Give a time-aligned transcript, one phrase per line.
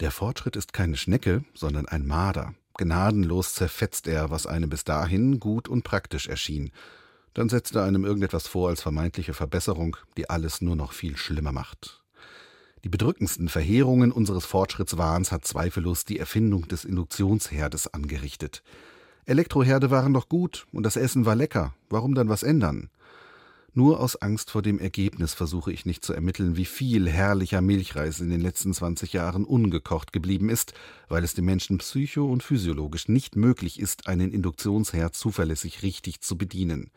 [0.00, 2.54] Der Fortschritt ist keine Schnecke, sondern ein Marder.
[2.78, 6.70] Gnadenlos zerfetzt er, was einem bis dahin gut und praktisch erschien.
[7.34, 11.52] Dann setzt er einem irgendetwas vor als vermeintliche Verbesserung, die alles nur noch viel schlimmer
[11.52, 12.02] macht.
[12.82, 18.62] Die bedrückendsten Verheerungen unseres Fortschrittswahns hat zweifellos die Erfindung des Induktionsherdes angerichtet.
[19.26, 21.74] Elektroherde waren doch gut und das Essen war lecker.
[21.90, 22.88] Warum dann was ändern?
[23.72, 28.18] Nur aus Angst vor dem Ergebnis versuche ich nicht zu ermitteln, wie viel herrlicher Milchreis
[28.18, 30.74] in den letzten 20 Jahren ungekocht geblieben ist,
[31.08, 36.36] weil es dem Menschen psycho- und physiologisch nicht möglich ist, einen Induktionsherd zuverlässig richtig zu
[36.36, 36.90] bedienen.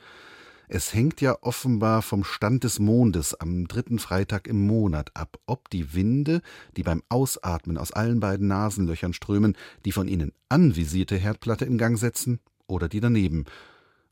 [0.67, 5.70] Es hängt ja offenbar vom Stand des Mondes am dritten Freitag im Monat ab, ob
[5.70, 6.42] die Winde,
[6.76, 9.55] die beim Ausatmen aus allen beiden Nasenlöchern strömen,
[9.86, 13.45] die von ihnen anvisierte Herdplatte in Gang setzen oder die daneben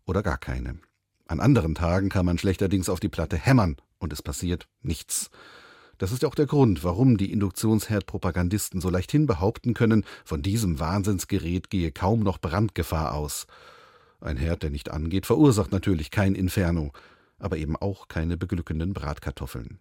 [0.06, 0.78] oder gar keine.
[1.32, 5.30] An anderen Tagen kann man schlechterdings auf die Platte hämmern und es passiert nichts.
[5.98, 11.70] Das ist auch der Grund, warum die Induktionsherdpropagandisten so leichthin behaupten können, von diesem Wahnsinnsgerät
[11.70, 13.48] gehe kaum noch Brandgefahr aus.
[14.20, 16.92] Ein Herd, der nicht angeht, verursacht natürlich kein Inferno,
[17.40, 19.80] aber eben auch keine beglückenden Bratkartoffeln.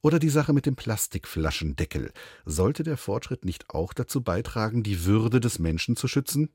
[0.00, 2.12] Oder die Sache mit dem Plastikflaschendeckel.
[2.44, 6.50] Sollte der Fortschritt nicht auch dazu beitragen, die Würde des Menschen zu schützen?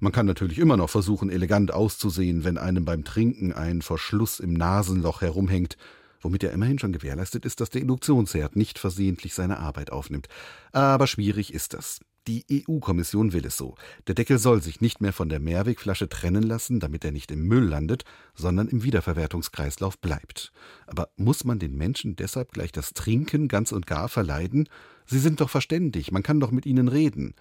[0.00, 4.52] Man kann natürlich immer noch versuchen, elegant auszusehen, wenn einem beim Trinken ein Verschluss im
[4.52, 5.76] Nasenloch herumhängt,
[6.20, 10.28] womit ja immerhin schon gewährleistet ist, dass der Induktionsherd nicht versehentlich seine Arbeit aufnimmt.
[10.72, 12.00] Aber schwierig ist das.
[12.28, 13.74] Die EU-Kommission will es so.
[14.06, 17.48] Der Deckel soll sich nicht mehr von der Mehrwegflasche trennen lassen, damit er nicht im
[17.48, 20.52] Müll landet, sondern im Wiederverwertungskreislauf bleibt.
[20.86, 24.68] Aber muss man den Menschen deshalb gleich das Trinken ganz und gar verleiden?
[25.04, 27.34] Sie sind doch verständig, man kann doch mit ihnen reden.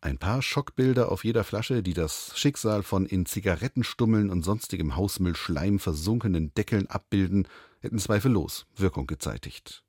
[0.00, 5.80] Ein paar Schockbilder auf jeder Flasche, die das Schicksal von in Zigarettenstummeln und sonstigem Hausmüllschleim
[5.80, 7.48] versunkenen Deckeln abbilden,
[7.80, 9.82] hätten zweifellos Wirkung gezeitigt.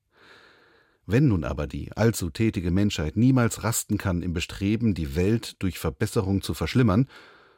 [1.06, 5.80] Wenn nun aber die allzu tätige Menschheit niemals rasten kann im Bestreben, die Welt durch
[5.80, 7.08] Verbesserung zu verschlimmern,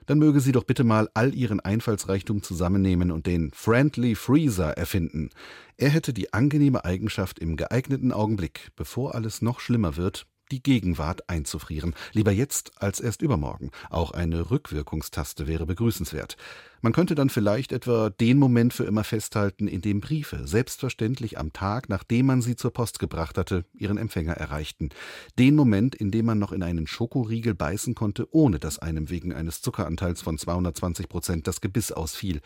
[0.06, 5.30] dann möge sie doch bitte mal all ihren Einfallsreichtum zusammennehmen und den Friendly Freezer erfinden.
[5.78, 11.30] Er hätte die angenehme Eigenschaft, im geeigneten Augenblick, bevor alles noch schlimmer wird, die Gegenwart
[11.30, 11.96] einzufrieren.
[12.14, 13.72] Lieber jetzt als erst übermorgen.
[13.90, 16.38] Auch eine Rückwirkungstaste wäre begrüßenswert.
[16.84, 21.54] Man könnte dann vielleicht etwa den Moment für immer festhalten, in dem Briefe, selbstverständlich am
[21.54, 24.90] Tag, nachdem man sie zur Post gebracht hatte, ihren Empfänger erreichten.
[25.38, 29.32] Den Moment, in dem man noch in einen Schokoriegel beißen konnte, ohne dass einem wegen
[29.32, 32.42] eines Zuckeranteils von 220 Prozent das Gebiss ausfiel.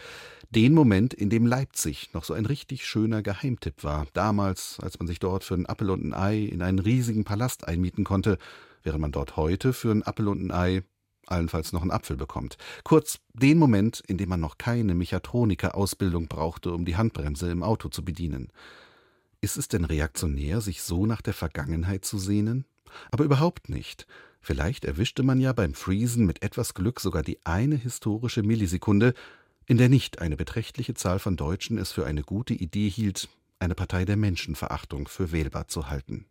[0.50, 4.06] Den Moment, in dem Leipzig noch so ein richtig schöner Geheimtipp war.
[4.12, 7.66] Damals, als man sich dort für einen Appel und ein Ei in einen riesigen Palast
[7.70, 8.38] einmieten konnte,
[8.84, 10.84] während man dort heute für einen Appel und ein Ei
[11.28, 12.58] allenfalls noch einen Apfel bekommt.
[12.84, 17.90] Kurz den Moment, in dem man noch keine Mechatroniker-Ausbildung brauchte, um die Handbremse im Auto
[17.90, 18.52] zu bedienen.
[19.42, 22.66] Ist es denn reaktionär, sich so nach der Vergangenheit zu sehnen?
[23.12, 24.08] Aber überhaupt nicht.
[24.42, 29.14] Vielleicht erwischte man ja beim Friesen mit etwas Glück sogar die eine historische Millisekunde,
[29.66, 33.28] in der nicht eine beträchtliche Zahl von Deutschen es für eine gute Idee hielt,
[33.60, 36.26] eine Partei der Menschenverachtung für wählbar zu halten.